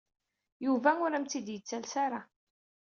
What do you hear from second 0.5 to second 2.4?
Yuba ur am-t-id-yettales ara.